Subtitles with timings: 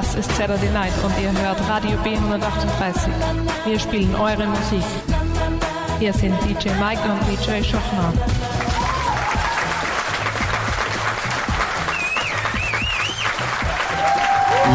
[0.00, 3.08] Das ist Saturday Night und ihr hört Radio B138.
[3.66, 4.84] Wir spielen eure Musik.
[5.98, 8.12] Hier sind DJ Mike und DJ Schochner.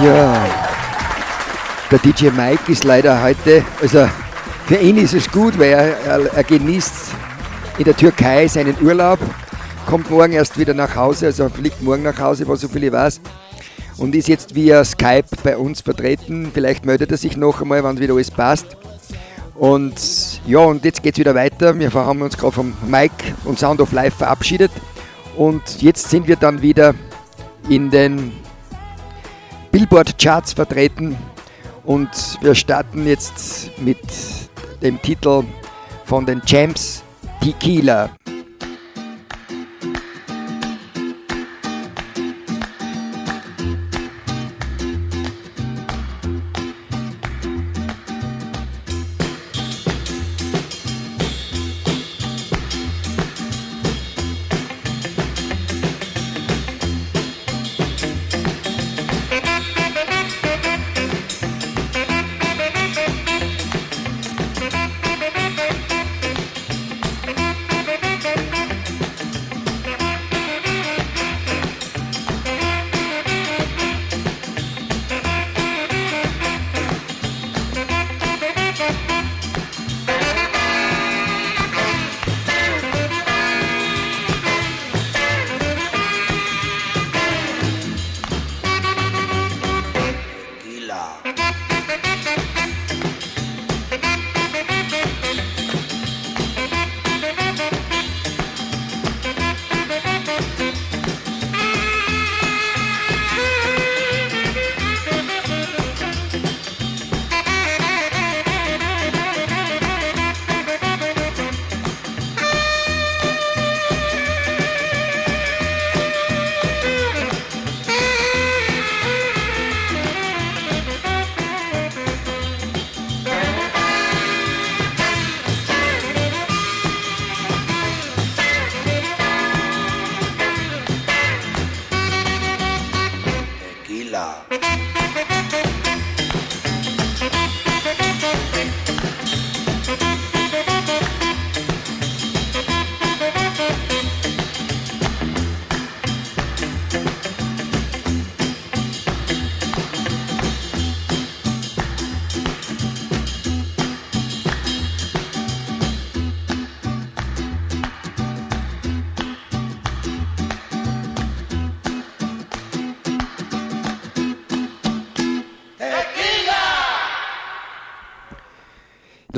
[0.03, 0.45] Ja,
[1.89, 4.09] der DJ Mike ist leider heute, also
[4.65, 7.11] für ihn ist es gut, weil er, er, er genießt
[7.77, 9.19] in der Türkei seinen Urlaub,
[9.85, 13.21] kommt morgen erst wieder nach Hause, also fliegt morgen nach Hause, was so viele weiß
[14.03, 16.51] und ist jetzt via Skype bei uns vertreten.
[16.53, 18.75] Vielleicht meldet er sich noch einmal, wann wieder alles passt.
[19.55, 21.79] Und ja, und jetzt geht es wieder weiter.
[21.79, 24.71] Wir haben uns gerade vom Mike und Sound of Life verabschiedet.
[25.37, 26.93] Und jetzt sind wir dann wieder
[27.69, 28.33] in den
[29.71, 31.15] Billboard-Charts vertreten.
[31.85, 32.09] Und
[32.41, 33.99] wir starten jetzt mit
[34.81, 35.45] dem Titel
[36.03, 37.03] von den Champs
[37.41, 38.09] Tequila.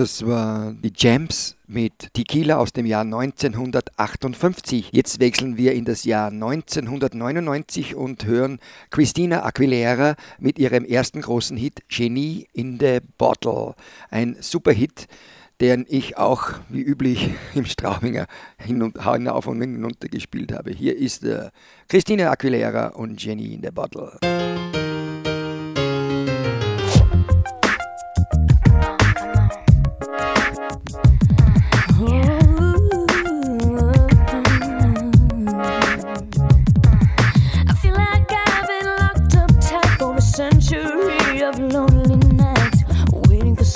[0.05, 4.89] Das war die Jams mit Tequila aus dem Jahr 1958.
[4.91, 8.59] Jetzt wechseln wir in das Jahr 1999 und hören
[8.91, 13.73] Christina Aguilera mit ihrem ersten großen Hit Genie in the Bottle.
[14.11, 15.07] Ein super Hit,
[15.59, 18.27] den ich auch wie üblich im Straubinger
[18.59, 20.69] hin und hinauf und hinunter gespielt habe.
[20.69, 21.49] Hier ist äh,
[21.87, 24.19] Christina Aguilera und Genie in the Bottle.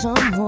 [0.01, 0.38] Some.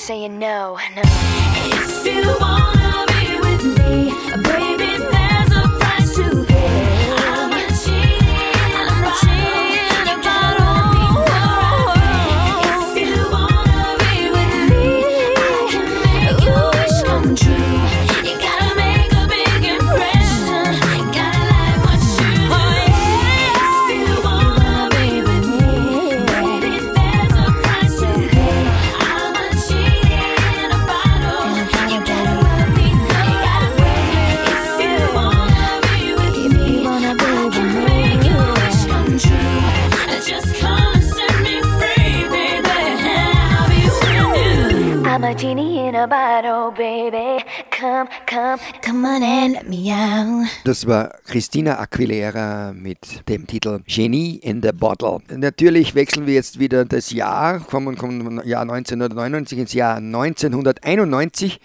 [0.00, 1.02] saying no, no.
[1.04, 4.19] If you wanna be with me.
[45.40, 47.42] Genie in a bottle, baby.
[47.70, 50.46] Come, come, come on and meow.
[50.64, 55.20] Das war Christina Aquilera mit dem Titel Genie in the Bottle.
[55.34, 61.58] Natürlich wechseln wir jetzt wieder das Jahr, kommen vom Jahr 1999 ins Jahr 1991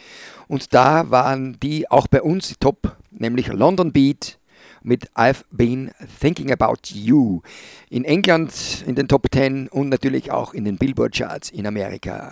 [0.48, 4.40] und da waren die auch bei uns top, nämlich London Beat
[4.84, 5.92] mit I've Been
[6.22, 7.42] Thinking About You.
[7.90, 12.32] In England in den Top 10 und natürlich auch in den Billboard Charts in Amerika.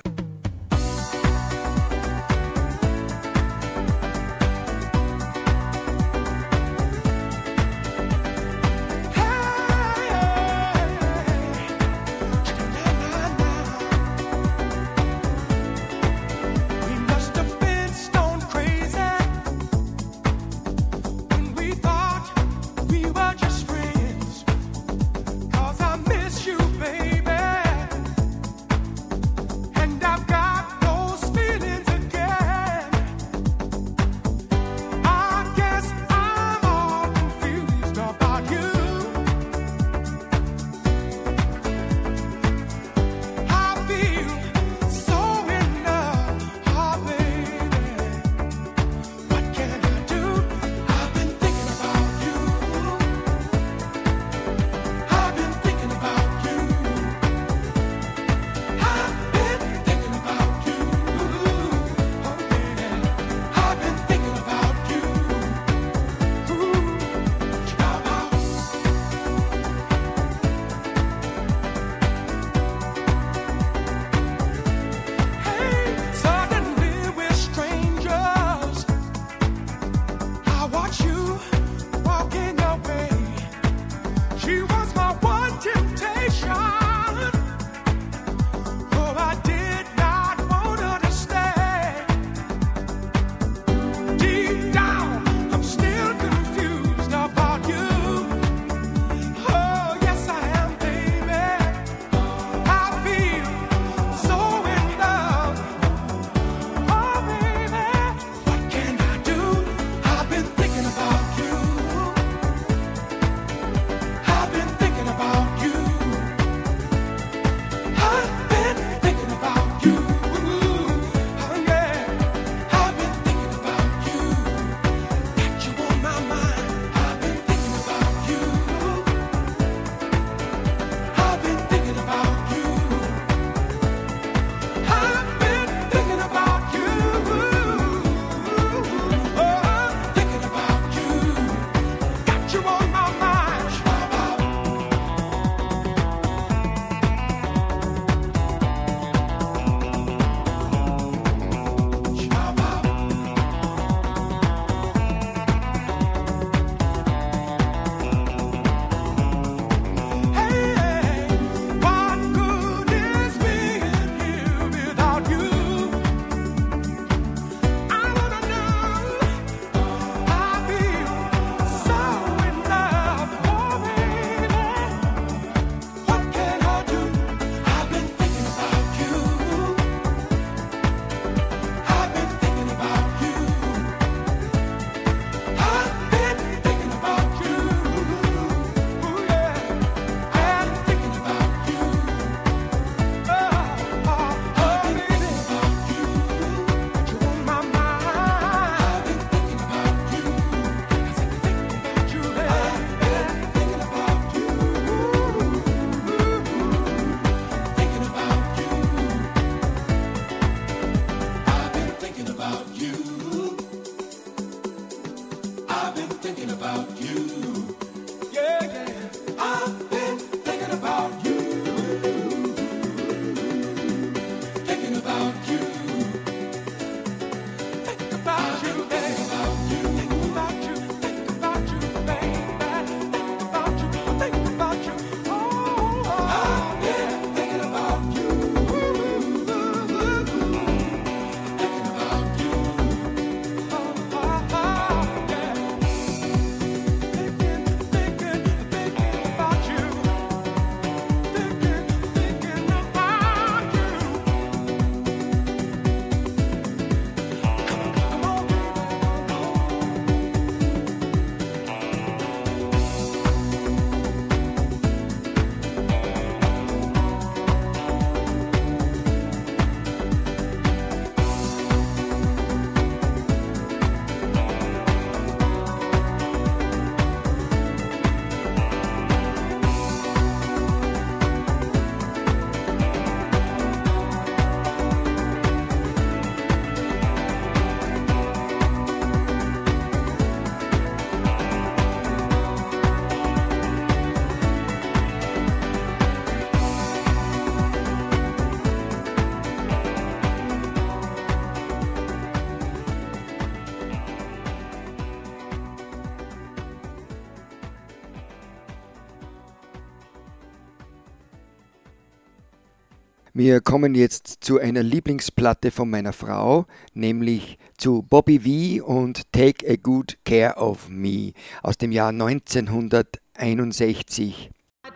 [313.36, 319.68] Wir kommen jetzt zu einer Lieblingsplatte von meiner Frau, nämlich zu Bobby V und Take
[319.68, 324.52] a Good Care of Me aus dem Jahr 1961.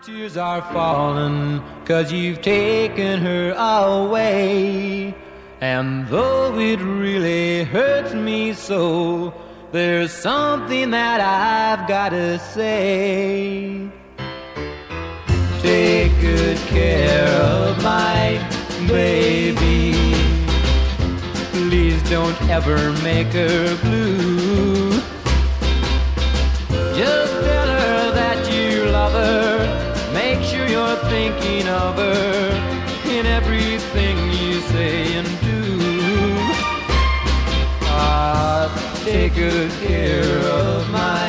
[0.06, 5.16] Tears are falling cause you've taken her away.
[5.60, 9.34] And though it really hurts me so,
[9.72, 13.90] there's something that I've gotta say.
[15.62, 18.40] Take good care of my
[18.88, 19.94] baby.
[21.52, 24.92] Please don't ever make her blue.
[26.96, 30.14] Just tell her that you love her.
[30.14, 32.78] Make sure you're thinking of her
[33.10, 35.80] in everything you say and do.
[37.90, 41.27] Ah, take good care of my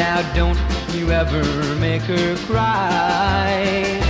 [0.00, 0.58] Now don't
[0.94, 4.00] you ever make her cry.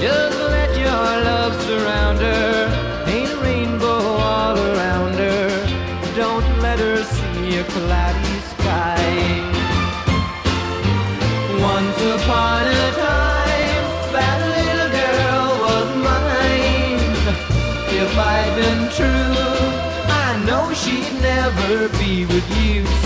[0.00, 3.04] Just let your love surround her.
[3.06, 4.02] Paint a rainbow
[4.32, 5.48] all around her.
[6.16, 9.06] Don't let her see a cloudy sky.
[11.72, 13.84] Once upon a time,
[14.16, 16.98] that little girl was mine.
[18.02, 19.38] If I'd been true,
[20.26, 23.05] I know she'd never be with you.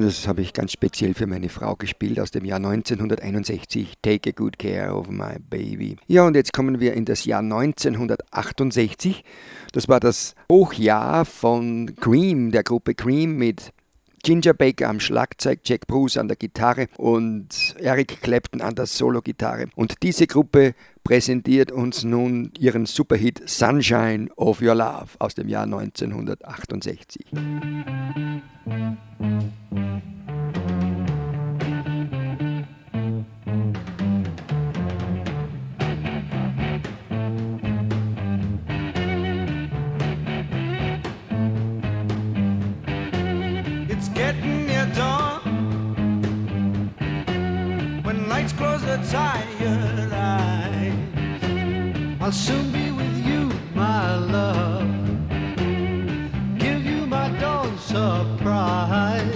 [0.00, 3.94] Das habe ich ganz speziell für meine Frau gespielt aus dem Jahr 1961.
[4.00, 5.96] Take a good care of my baby.
[6.06, 9.24] Ja, und jetzt kommen wir in das Jahr 1968.
[9.72, 13.72] Das war das Hochjahr von Cream, der Gruppe Cream mit
[14.22, 19.66] Ginger Baker am Schlagzeug, Jack Bruce an der Gitarre und Eric Clapton an der Solo-Gitarre.
[19.74, 20.74] Und diese Gruppe
[21.04, 27.26] präsentiert uns nun ihren Superhit Sunshine of Your Love aus dem Jahr 1968.
[33.50, 33.89] gonna
[48.60, 50.92] close the tired eyes.
[52.20, 54.90] I'll soon be with you, my love.
[56.58, 59.29] Give you my dawn surprise.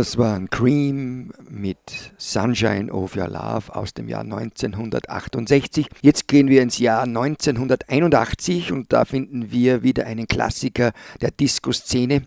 [0.00, 1.76] Das waren Cream mit
[2.16, 5.88] Sunshine of Your Love aus dem Jahr 1968.
[6.00, 12.22] Jetzt gehen wir ins Jahr 1981 und da finden wir wieder einen Klassiker der Disco-Szene.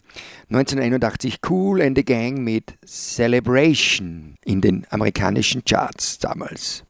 [0.52, 6.84] 1981 Cool and the Gang mit Celebration in den amerikanischen Charts damals.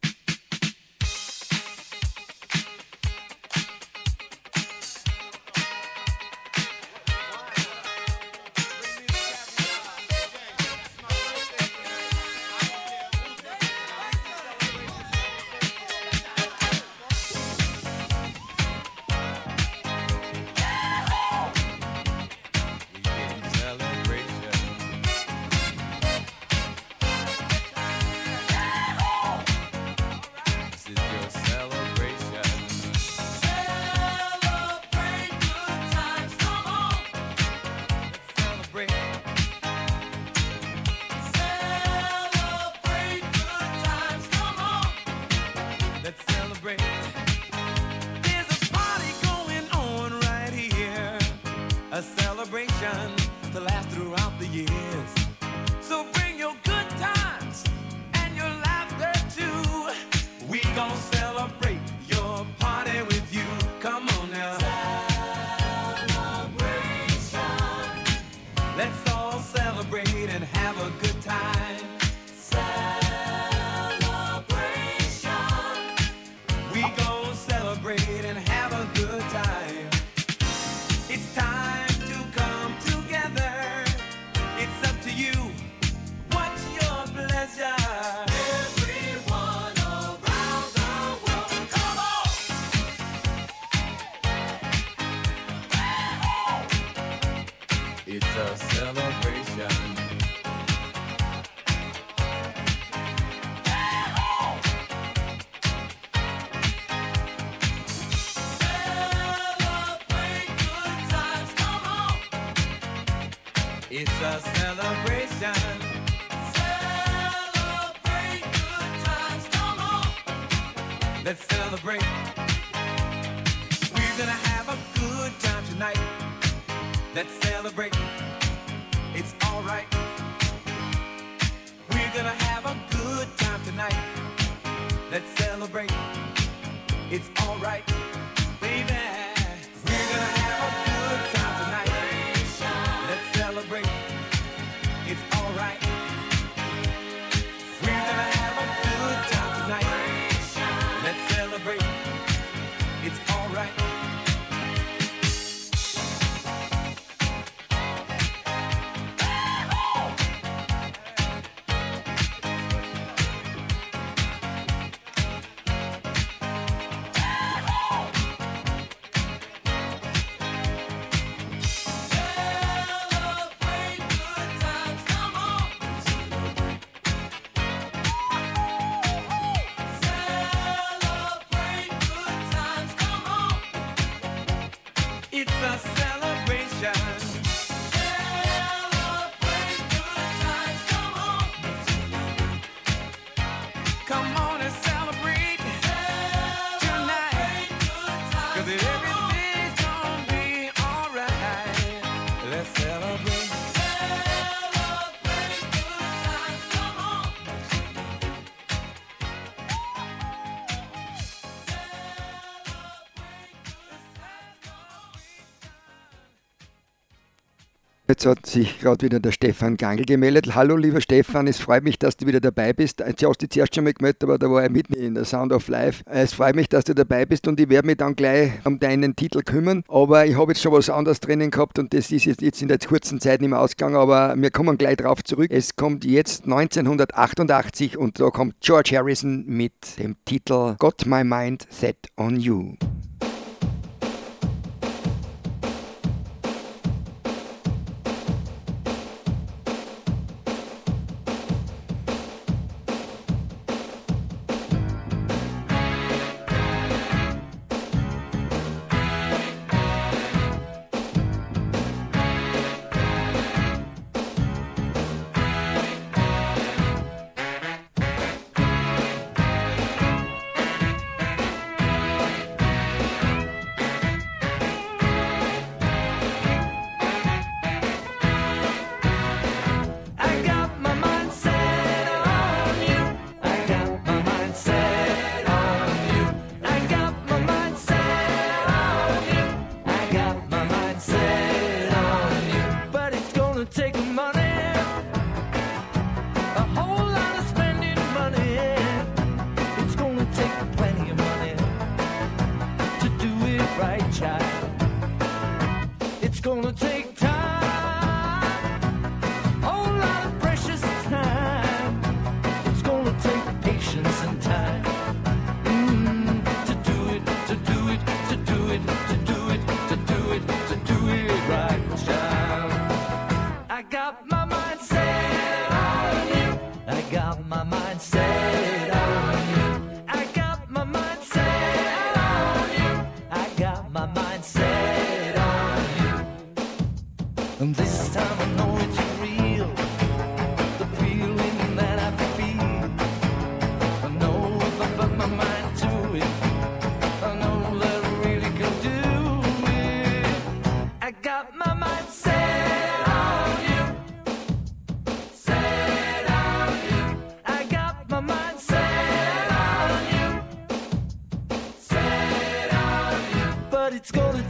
[218.24, 220.56] Jetzt hat sich gerade wieder der Stefan Gangl gemeldet.
[220.56, 223.02] Hallo, lieber Stefan, es freut mich, dass du wieder dabei bist.
[223.02, 225.52] Du hast dich zuerst schon mal gemeldet, aber da war er mitten in der Sound
[225.52, 226.06] of Life.
[226.06, 229.18] Es freut mich, dass du dabei bist und ich werde mich dann gleich um deinen
[229.18, 229.84] Titel kümmern.
[229.90, 232.80] Aber ich habe jetzt schon was anderes drinnen gehabt und das ist jetzt in der
[232.80, 235.48] kurzen Zeit nicht mehr ausgegangen, aber wir kommen gleich drauf zurück.
[235.52, 241.68] Es kommt jetzt 1988 und da kommt George Harrison mit dem Titel Got My Mind
[241.70, 242.76] Set on You.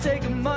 [0.03, 0.52] take a moment.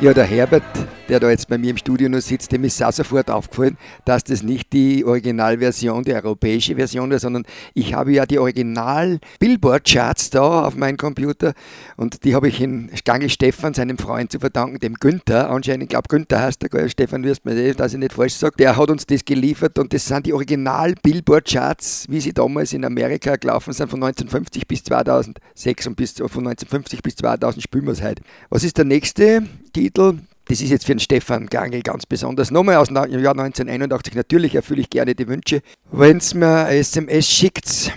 [0.00, 0.62] Ja, der Herbert,
[1.08, 4.24] der da jetzt bei mir im Studio noch sitzt, dem ist auch sofort aufgefallen, dass
[4.24, 7.44] das nicht die Originalversion, die europäische Version ist, sondern
[7.74, 11.54] ich habe ja die Original-Billboard-Charts da auf meinem Computer
[11.96, 15.50] und die habe ich in Stangl Stefan, seinem Freund, zu verdanken, dem Günther.
[15.50, 16.88] Anscheinend, ich glaube, Günther heißt der?
[16.88, 18.56] Stefan, wirst mir sehen, dass ich nicht falsch sage.
[18.58, 23.36] Der hat uns das geliefert und das sind die Original-Billboard-Charts, wie sie damals in Amerika
[23.36, 28.02] gelaufen sind, von 1950 bis 2006 und bis, von 1950 bis 2000 spielen wir es
[28.02, 28.22] heute.
[28.50, 29.42] Was ist der nächste
[29.72, 30.18] Titel?
[30.48, 32.50] Das ist jetzt für den Stefan Gangel ganz besonders.
[32.50, 34.14] Nochmal aus dem Jahr 1981.
[34.14, 35.60] Natürlich erfülle ich gerne die Wünsche.
[35.92, 37.92] Wenn es mir eine SMS schickt,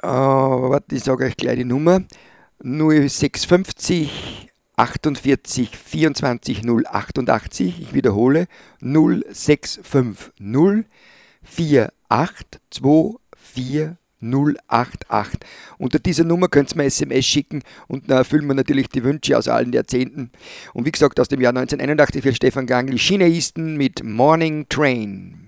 [0.00, 2.04] äh, warte, ich sage euch gleich die Nummer.
[2.62, 7.80] 0650 48 24 088.
[7.80, 8.46] Ich wiederhole
[8.80, 10.86] 0650
[12.08, 15.40] 48 24 088.
[15.78, 19.36] Unter dieser Nummer könnt ihr mir SMS schicken und dann erfüllen wir natürlich die Wünsche
[19.36, 20.30] aus allen Jahrzehnten.
[20.72, 25.43] Und wie gesagt, aus dem Jahr 1981 für Stefan Gangl, Chinaisten mit Morning Train.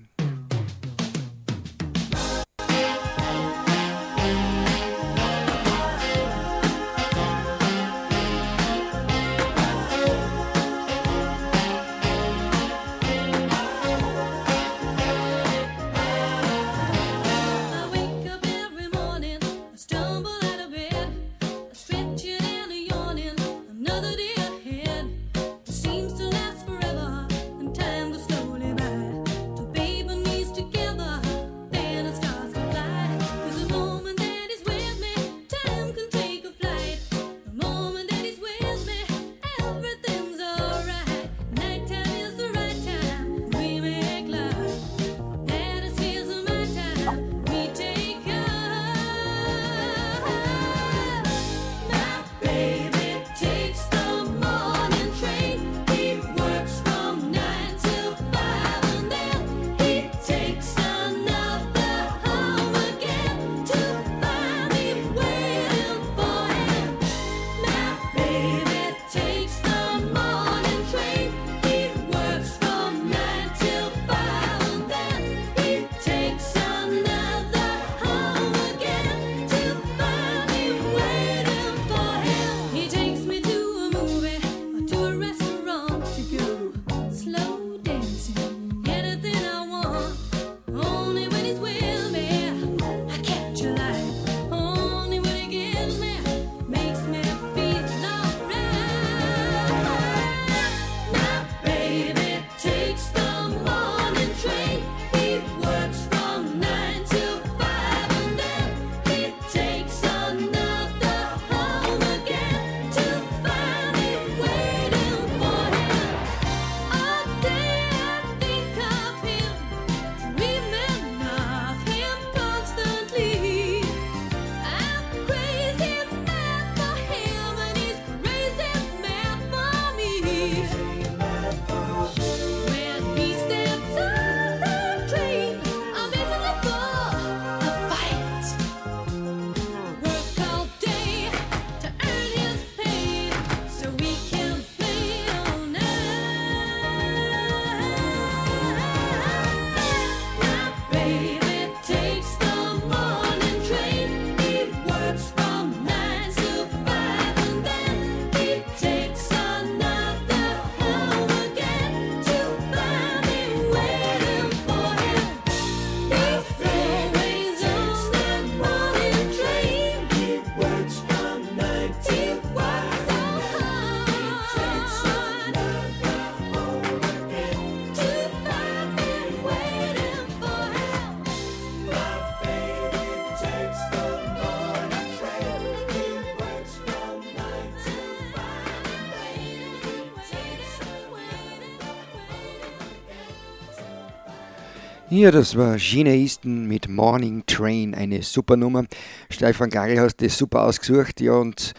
[195.17, 198.85] Ja, das war Gene Easton mit Morning Train, eine super Nummer.
[199.31, 201.73] Stefan Gari hast das super ausgesucht, ja, und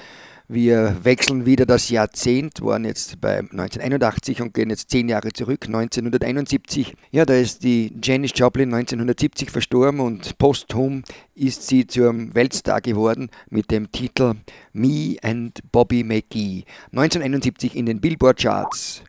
[0.48, 5.66] wir wechseln wieder das Jahrzehnt, waren jetzt bei 1981 und gehen jetzt zehn Jahre zurück,
[5.68, 6.96] 1971.
[7.12, 11.04] Ja, da ist die Janis Joplin 1970 verstorben und posthum
[11.36, 14.34] ist sie zum Weltstar geworden mit dem Titel
[14.74, 16.64] Me and Bobby McGee.
[16.92, 19.04] 1971 in den Billboard Charts.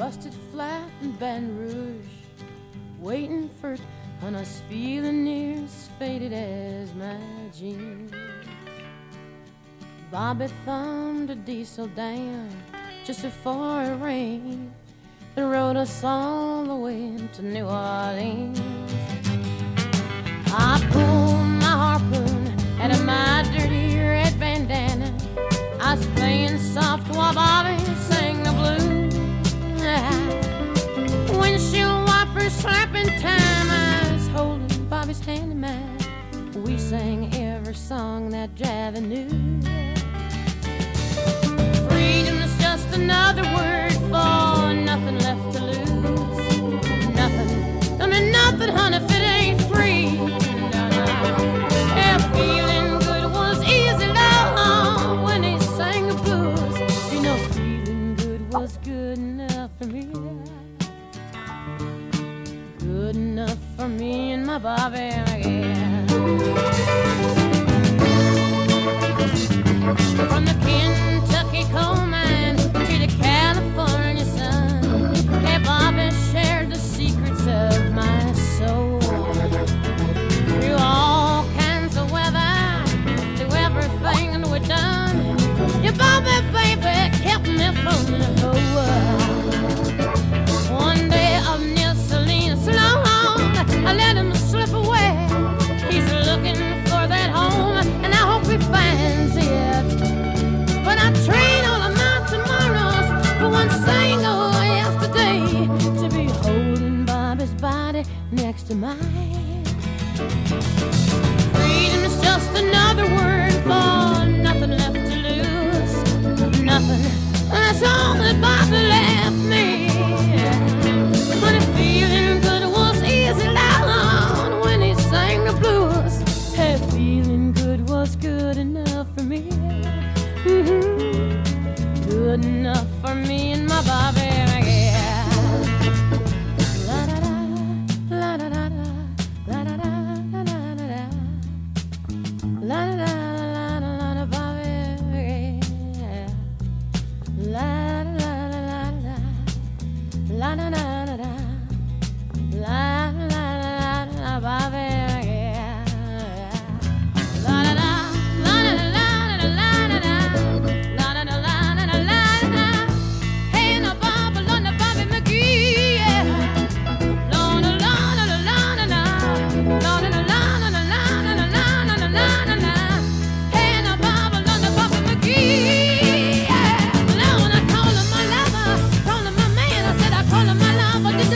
[0.00, 2.06] Busted flat in Baton Rouge,
[3.00, 3.76] waiting for
[4.22, 7.18] on us feeling near as faded as my
[7.54, 8.10] jeans.
[10.10, 12.48] Bobby thumbed a diesel down
[13.04, 14.72] just before it rained
[15.36, 18.58] and rode us all the way to New Orleans.
[20.46, 25.14] I pulled my harpoon out of my dirty red bandana.
[25.78, 27.76] I was playing soft while Bobby
[31.60, 33.70] Windshield wipers slapping time.
[33.70, 35.98] I was holding Bobby's hand in mine.
[36.64, 39.28] We sang every song that Javi knew.
[41.88, 47.08] Freedom's just another word for nothing left to lose.
[47.14, 48.00] Nothing.
[48.00, 50.16] I mean nothing, honey, if it ain't free.
[51.94, 57.12] Yeah, feeling good was easy, love, when he sang the blues.
[57.12, 60.29] You know, feeling good was good enough for me.
[63.10, 66.06] Good enough for me and my Bobby, yeah.
[70.28, 71.09] From the Kentucky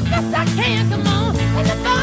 [0.04, 0.90] best I can.
[0.90, 1.93] Come on,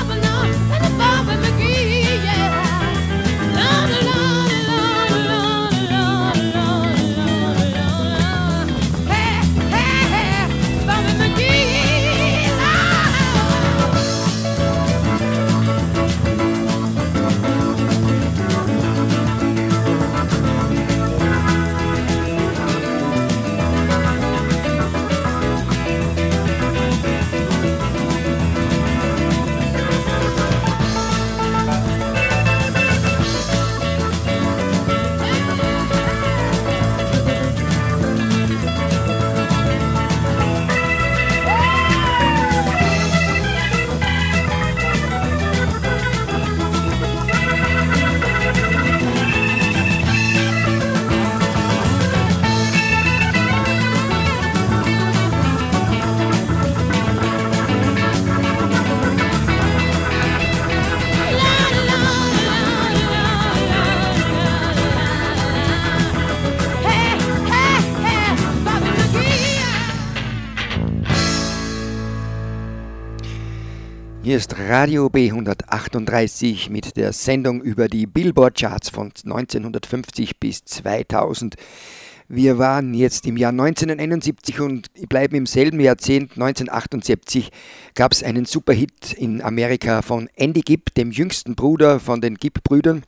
[74.74, 81.56] Radio B138 mit der Sendung über die Billboard Charts von 1950 bis 2000.
[82.34, 87.52] Wir waren jetzt im Jahr 1971 und bleiben im selben Jahrzehnt 1978
[87.94, 93.04] gab es einen Superhit in Amerika von Andy Gibb, dem jüngsten Bruder von den Gibb-Brüdern,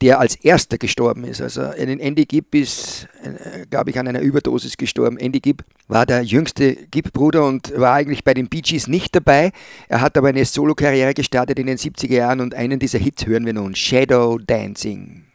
[0.00, 1.40] der als erster gestorben ist.
[1.40, 5.18] Also äh, Andy Gibb ist, äh, äh, glaube ich, an einer Überdosis gestorben.
[5.18, 9.50] Andy Gibb war der jüngste Gibb-Bruder und war eigentlich bei den Bee Gees nicht dabei.
[9.88, 13.44] Er hat aber eine Solo-Karriere gestartet in den 70er Jahren und einen dieser Hits hören
[13.44, 15.27] wir nun, Shadow Dancing.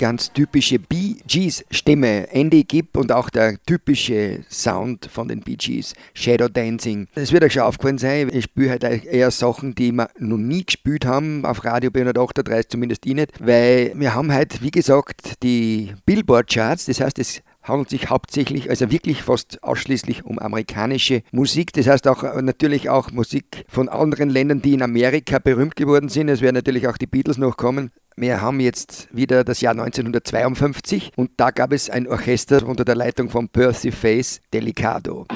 [0.00, 5.56] ganz typische Bee Gees Stimme, Andy Gibb und auch der typische Sound von den Bee
[5.56, 7.06] Gees, Shadow Dancing.
[7.14, 10.64] Es wird euch schon aufgefallen sein, ich spüre halt eher Sachen, die wir noch nie
[10.64, 15.92] gespielt haben, auf Radio B138 zumindest ich nicht, weil wir haben halt, wie gesagt, die
[16.06, 21.72] Billboard Charts, das heißt, es handelt sich hauptsächlich, also wirklich fast ausschließlich um amerikanische Musik.
[21.72, 26.08] Das heißt auch äh, natürlich auch Musik von anderen Ländern, die in Amerika berühmt geworden
[26.08, 26.28] sind.
[26.28, 27.90] Es werden natürlich auch die Beatles noch kommen.
[28.16, 32.96] Wir haben jetzt wieder das Jahr 1952 und da gab es ein Orchester unter der
[32.96, 35.26] Leitung von Percy Face Delicado.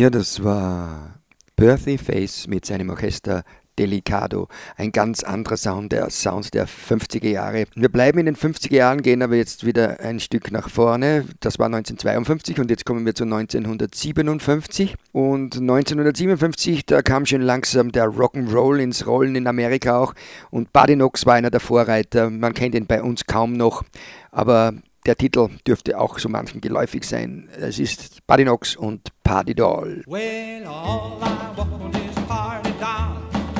[0.00, 1.20] Ja, das war
[1.56, 3.44] Birthday Face mit seinem Orchester
[3.78, 4.48] Delicado.
[4.78, 7.66] Ein ganz anderer Sound, der Sound der 50er Jahre.
[7.74, 11.26] Wir bleiben in den 50er Jahren, gehen aber jetzt wieder ein Stück nach vorne.
[11.40, 14.96] Das war 1952 und jetzt kommen wir zu 1957.
[15.12, 20.14] Und 1957, da kam schon langsam der Rock'n'Roll ins Rollen in Amerika auch.
[20.50, 22.30] Und Buddy Knox war einer der Vorreiter.
[22.30, 23.82] Man kennt ihn bei uns kaum noch,
[24.30, 24.72] aber
[25.06, 27.48] der Titel dürfte auch so manchen geläufig sein.
[27.58, 30.02] Es ist Buddy Knox und Party Doll.
[30.06, 33.16] Well, all I want is a party doll.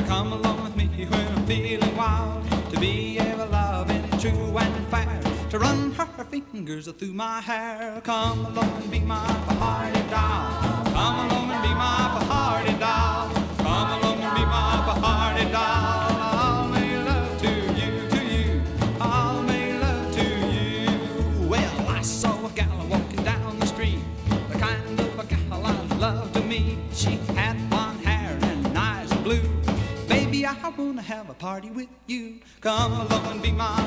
[0.06, 2.44] Come along with me when I'm feeling wild.
[2.72, 5.20] To be ever loving, true and fair.
[5.50, 8.00] To run her fingers through my hair.
[8.04, 9.26] Come along and be my
[9.58, 10.84] party doll.
[10.92, 13.39] Come along and be my party doll.
[32.60, 33.79] Come along and be my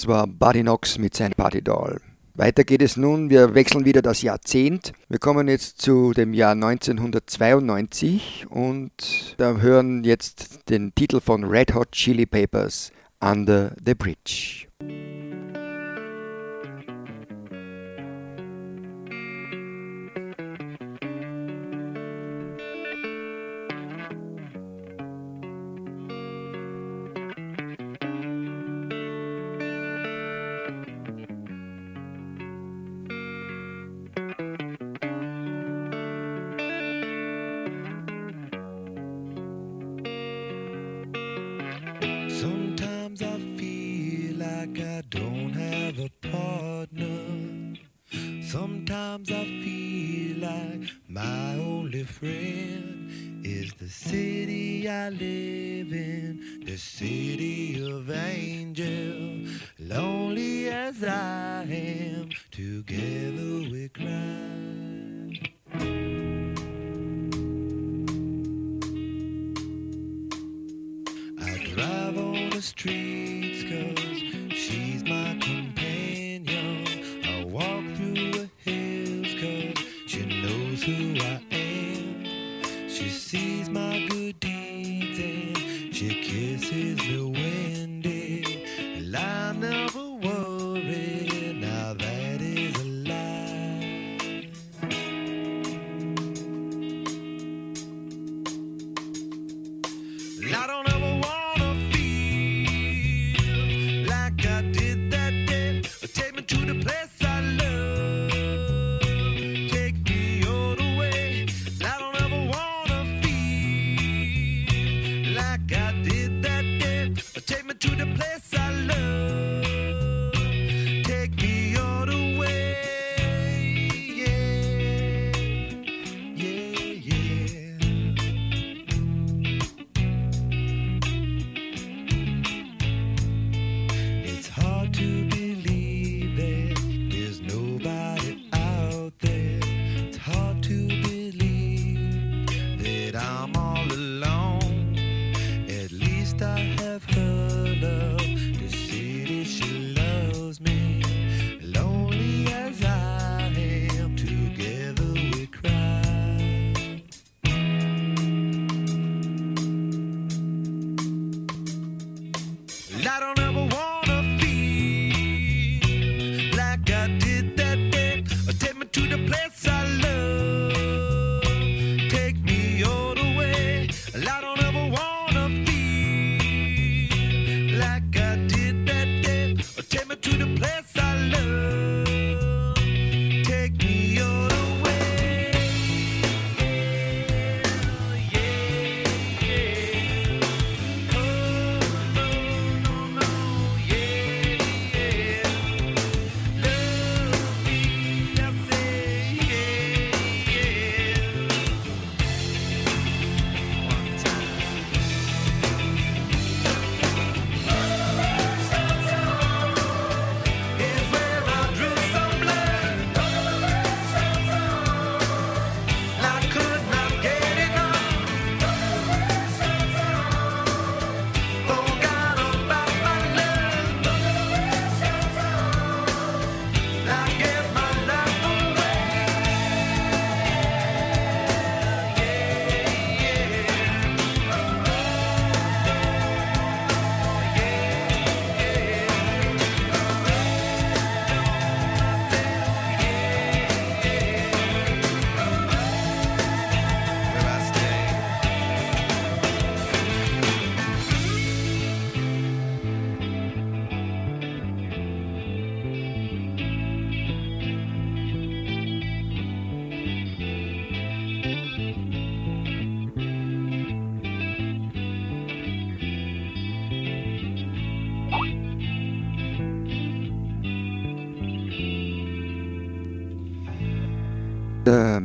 [0.00, 2.00] Das war Buddy Knox mit seinem Party Doll.
[2.32, 4.94] Weiter geht es nun, wir wechseln wieder das Jahrzehnt.
[5.10, 11.74] Wir kommen jetzt zu dem Jahr 1992 und da hören jetzt den Titel von Red
[11.74, 14.68] Hot Chili Papers Under the Bridge.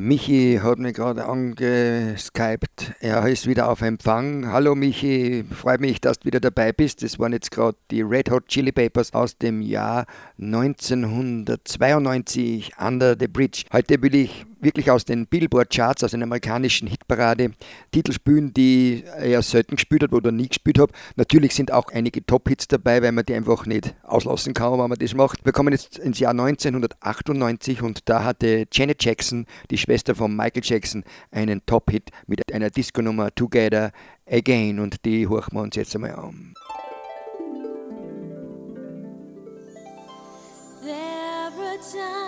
[0.06, 2.94] Michi hat mich gerade angeskypt.
[3.00, 4.52] Er ist wieder auf Empfang.
[4.52, 7.02] Hallo Michi, freut mich, dass du wieder dabei bist.
[7.02, 10.06] Das waren jetzt gerade die Red Hot Chili Peppers aus dem Jahr
[10.40, 13.64] 1992, Under the Bridge.
[13.74, 17.54] Heute will ich wirklich aus den Billboard-Charts, aus den amerikanischen Hitparade,
[17.92, 20.92] Titel spielen, die er selten gespielt hat oder nie gespielt habe.
[21.16, 25.00] Natürlich sind auch einige Top-Hits dabei, weil man die einfach nicht auslassen kann, wenn man
[25.00, 25.46] das macht.
[25.46, 30.64] Wir kommen jetzt ins Jahr 1998 und da hatte Janet Jackson, die Schwester von Michael
[30.64, 33.92] Jackson, einen Top-Hit mit einer Disco-Nummer Together
[34.30, 36.54] Again und die horchen wir uns jetzt einmal an.
[41.86, 42.25] There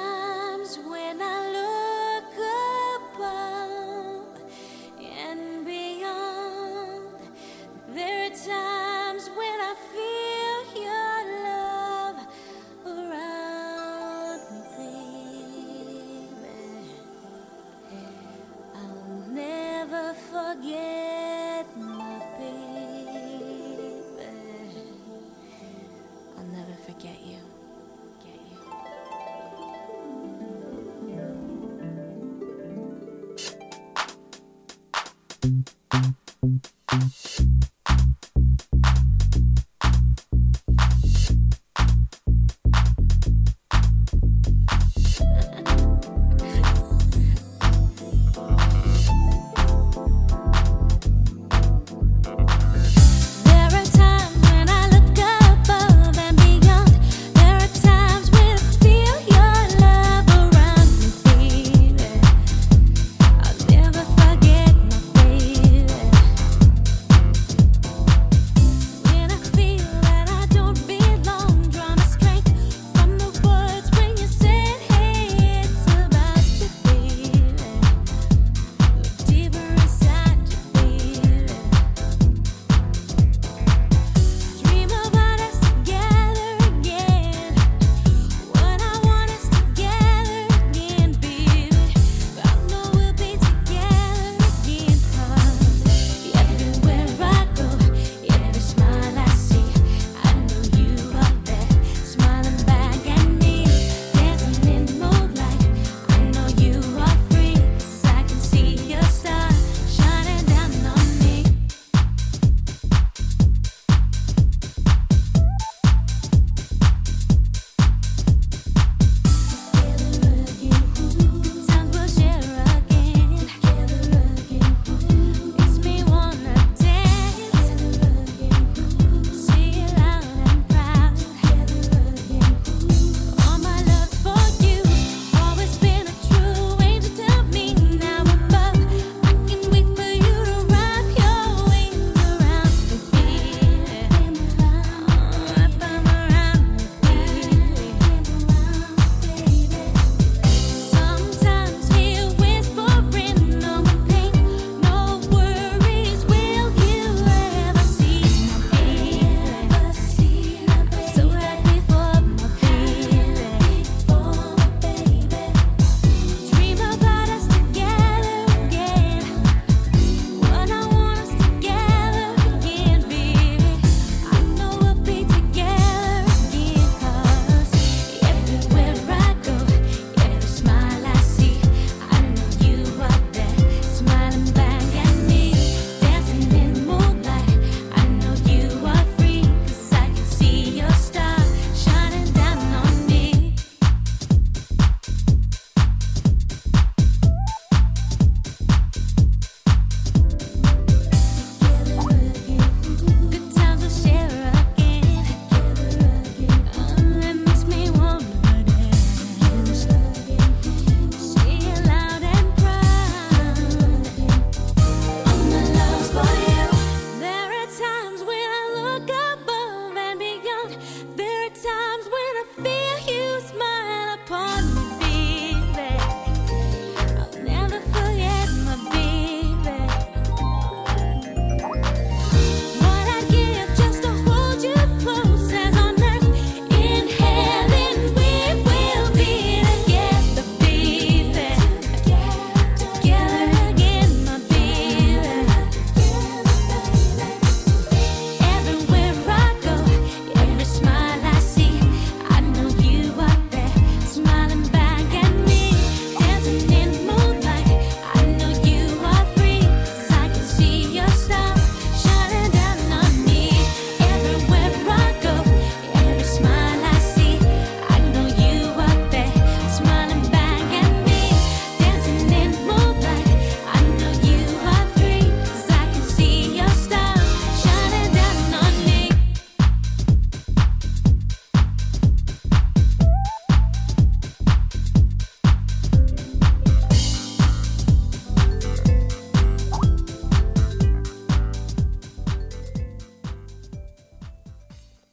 [20.61, 21.16] 夜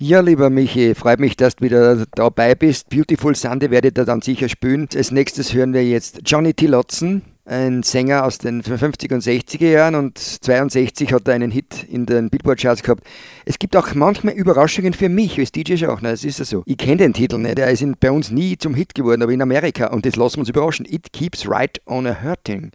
[0.06, 2.90] Ja, lieber Michi, freut mich, dass du wieder dabei bist.
[2.90, 4.86] Beautiful Sunday werdet ihr dann sicher spielen.
[4.94, 6.66] Als nächstes hören wir jetzt Johnny T.
[6.66, 11.86] Lotzen, ein Sänger aus den 50er und 60er Jahren und 62 hat er einen Hit
[11.90, 13.02] in den Billboard-Charts gehabt.
[13.46, 16.64] Es gibt auch manchmal Überraschungen für mich als DJ Schachner, das ist ja so.
[16.66, 19.40] Ich kenne den Titel nicht, er ist bei uns nie zum Hit geworden, aber in
[19.40, 20.84] Amerika und das lassen wir uns überraschen.
[20.86, 22.72] It Keeps Right on a Hurting.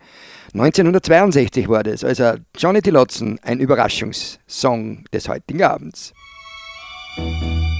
[0.55, 2.89] 1962 war das, also Johnny T.
[2.89, 6.11] Lotzen, ein Überraschungssong des heutigen Abends.
[7.17, 7.78] Life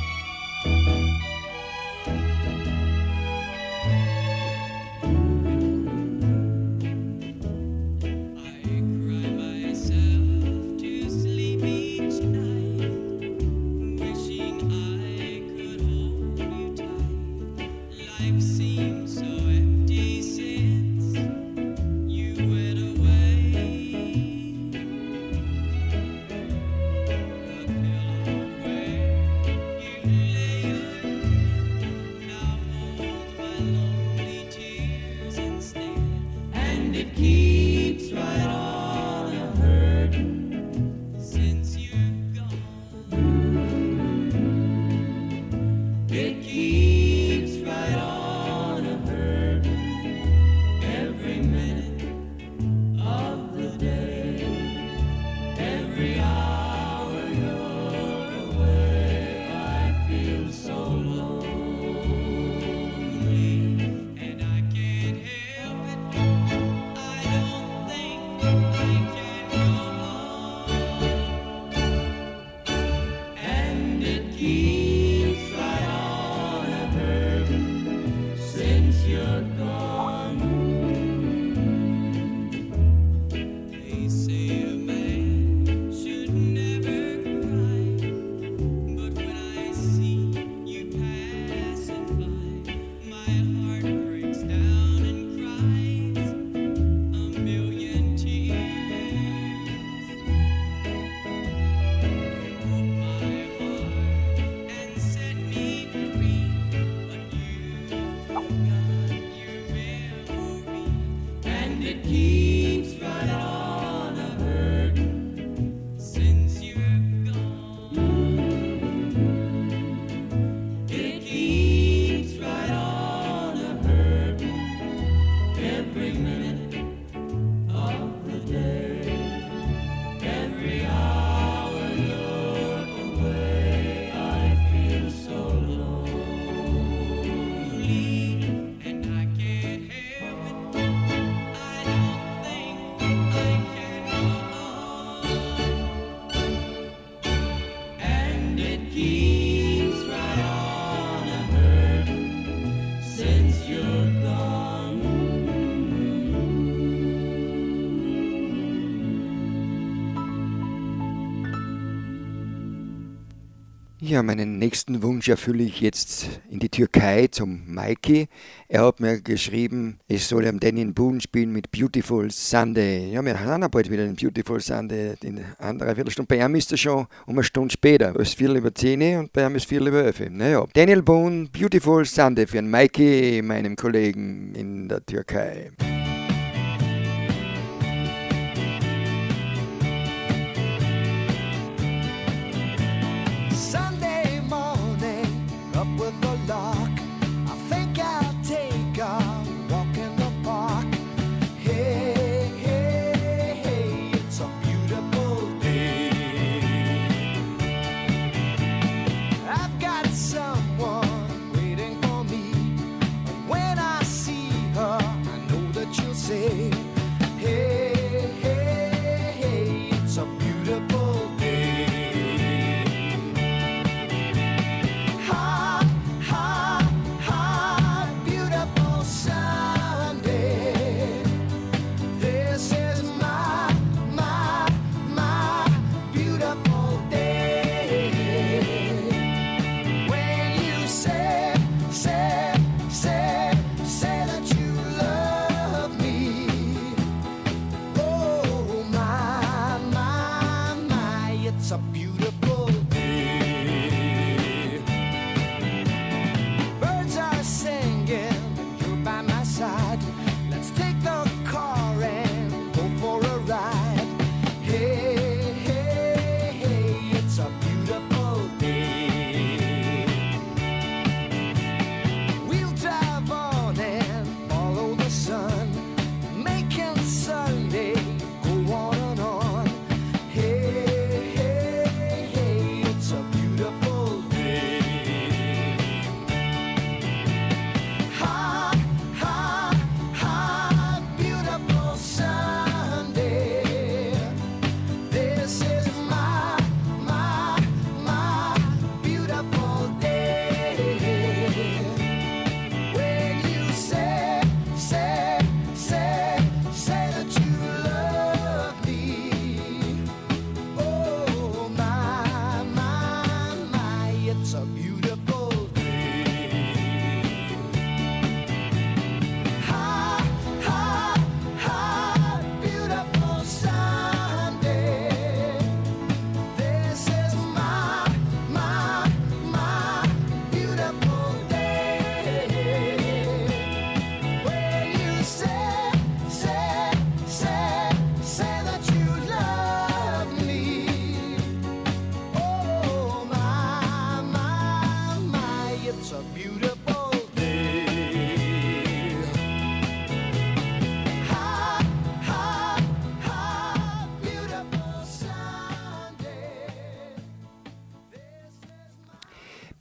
[164.10, 168.28] Ja, meinen nächsten Wunsch erfülle ich jetzt in die Türkei zum Mikey.
[168.68, 173.12] Er hat mir geschrieben, ich soll am Daniel Boone spielen mit Beautiful Sunday.
[173.12, 175.14] Ja, wir haben bald wieder den Beautiful Sunday.
[175.22, 176.28] In anderer Viertelstunde.
[176.28, 178.16] Bei ihm ist er schon um eine Stunde später.
[178.16, 180.32] Es ist Viertel über 10 und bei ihm ist Viertel über 11.
[180.32, 185.70] Naja, Daniel Boone, Beautiful Sunday für den Mikey, meinem Kollegen in der Türkei.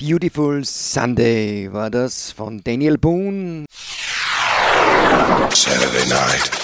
[0.09, 3.66] Beautiful Sunday war das von Daniel Boone.
[5.50, 6.57] Saturday night.